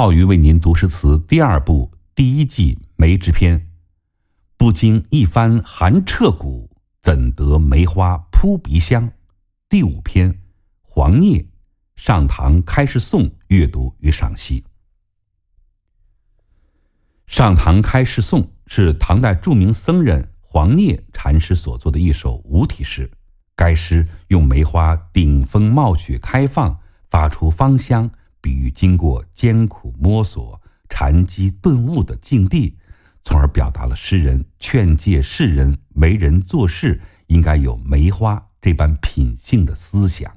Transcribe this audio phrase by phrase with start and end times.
[0.00, 3.68] 浩宇为您读诗词第二部第一季梅之篇，
[4.56, 6.70] 不经一番寒彻骨，
[7.02, 9.12] 怎得梅花扑鼻香？
[9.68, 10.40] 第五篇
[10.80, 11.44] 黄聂，
[11.96, 14.64] 上堂开示颂阅读与赏析。
[17.26, 23.10] 上堂开示颂是唐代著名僧人黄聂禅师所作的一首五体诗。
[23.54, 26.80] 该诗用梅花顶峰冒雪开放，
[27.10, 28.10] 发出芳香。
[28.40, 32.76] 比喻经过艰苦摸索、禅机顿悟的境地，
[33.22, 40.34] 从而表达了诗人劝诫世人为人做事应该有梅花这般品性的思想。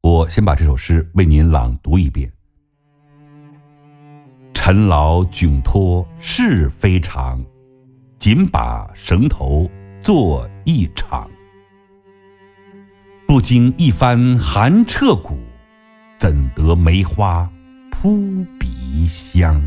[0.00, 2.32] 我先把这首诗为您朗读一遍：
[4.52, 7.44] 陈劳窘脱事非常，
[8.18, 9.70] 紧把绳头
[10.02, 11.30] 做一场，
[13.28, 15.38] 不经一番寒彻骨。
[16.22, 17.50] 怎得梅花
[17.90, 19.60] 扑鼻香？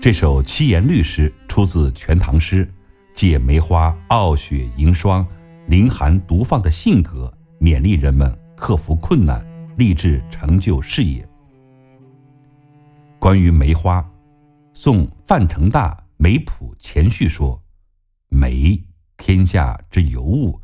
[0.00, 2.64] 这首七言律诗出自《全唐诗》，
[3.12, 5.26] 借梅花傲雪迎霜、
[5.66, 9.44] 凌寒独放的性格，勉励人们克服困难、
[9.76, 11.28] 立志成就事业。
[13.18, 14.08] 关于梅花，
[14.72, 17.60] 宋范成大《梅谱》前序说
[18.30, 18.80] ：“梅，
[19.16, 20.60] 天下之尤物，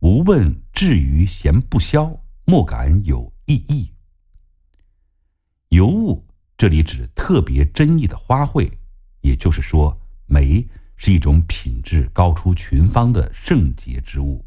[0.00, 2.12] 无问至于闲不消。”
[2.48, 3.92] 莫敢有异议。
[5.70, 6.24] 尤物
[6.56, 8.70] 这里指特别珍异的花卉，
[9.20, 10.64] 也就是说，梅
[10.96, 14.44] 是一种品质高出群芳的圣洁之物。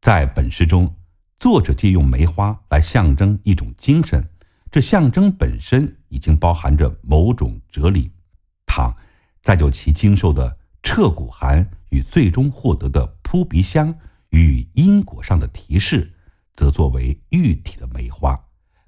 [0.00, 0.96] 在本诗中，
[1.38, 4.26] 作者借用梅花来象征一种精神，
[4.70, 8.10] 这象征本身已经包含着某种哲理。
[8.64, 8.96] 倘
[9.42, 13.94] 再就其经受的彻骨寒与最终获得的扑鼻香
[14.30, 16.14] 与因果上的提示。
[16.56, 18.36] 则作为玉体的梅花，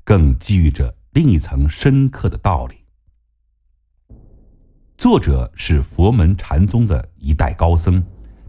[0.02, 2.76] 更寄予着另一层深刻的道理。
[4.96, 8.02] 作者是佛门禅宗的一代高僧，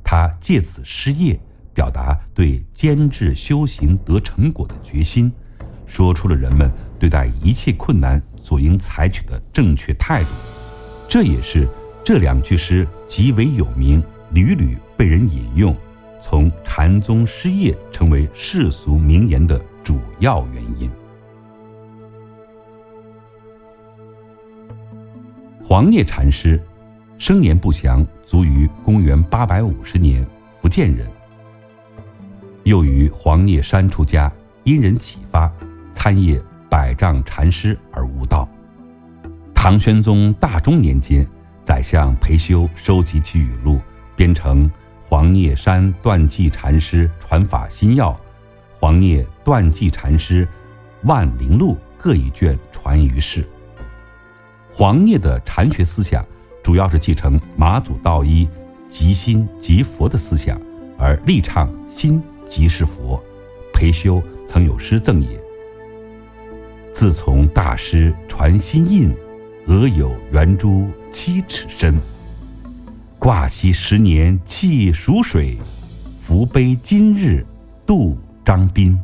[0.03, 1.39] 他借此诗业
[1.73, 5.31] 表达对坚持修行得成果的决心，
[5.85, 10.29] 说出了人们对待一切困难所应采取的正确态度。
[11.07, 11.67] 这也是
[12.03, 14.01] 这两句诗极为有名，
[14.31, 15.75] 屡屡被人引用。
[16.21, 20.89] 从禅宗师业成为世俗名言的主要原因。
[25.63, 26.61] 黄聂禅师
[27.17, 30.25] 生年不详，卒于公元八百五十年，
[30.61, 31.07] 福建人。
[32.63, 34.31] 又于黄聂山出家，
[34.63, 35.51] 因人启发，
[35.93, 38.47] 参谒百丈禅师而悟道。
[39.53, 41.27] 唐玄宗大中年间，
[41.63, 43.79] 宰相裴休收集其语录，
[44.15, 44.69] 编成。
[45.09, 48.15] 黄聂山断际禅师传法心要，
[48.79, 50.47] 黄聂断际禅师
[51.05, 53.43] 万灵录各一卷传于世。
[54.71, 56.23] 黄聂的禅学思想
[56.61, 58.47] 主要是继承马祖道一
[58.87, 60.61] 即心即佛的思想，
[60.95, 63.19] 而力倡心即是佛。
[63.73, 65.41] 裴修曾有诗赠也
[66.93, 69.11] ：“自从大师传心印，
[69.65, 71.99] 额有圆珠七尺深。”
[73.19, 75.57] 挂兮十年弃蜀水，
[76.21, 77.45] 扶悲今日
[77.85, 78.97] 度张宾。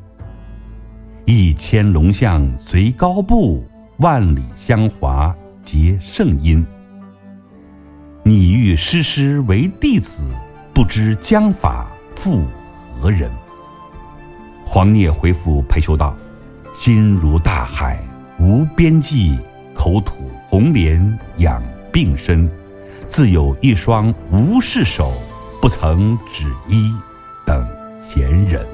[1.25, 3.67] 一千龙象随高步，
[3.97, 6.65] 万里香华结圣音。
[8.23, 10.21] 你欲师师为弟子，
[10.73, 12.45] 不知将法复
[13.01, 13.29] 何人？
[14.65, 16.15] 黄聂回复裴修道
[16.73, 18.01] ：“心如大海
[18.39, 19.37] 无边际，
[19.73, 21.61] 口吐红莲养
[21.91, 22.49] 病身。”
[23.07, 25.13] 自有一双无事手，
[25.61, 26.93] 不曾指一
[27.45, 27.65] 等
[28.01, 28.65] 闲人。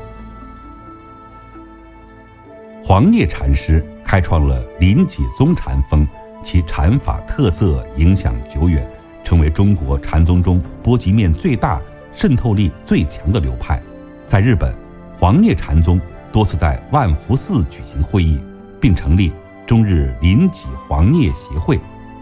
[2.83, 6.07] 黄聂禅师开创了临济宗禅风，
[6.43, 8.89] 其禅法特色影响久远，
[9.23, 11.79] 成为中国禅宗中波及面最大、
[12.13, 13.81] 渗透力最强的流派。
[14.27, 14.73] 在日本，
[15.19, 18.39] 黄聂禅宗多次在万福寺举行会议，
[18.79, 19.31] 并成立
[19.67, 21.79] 中日临济黄聂协会。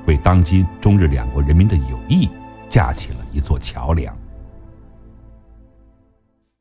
[0.09, 2.27] 为当今中日两国人民的友谊
[2.67, 4.17] 架起了一座桥梁。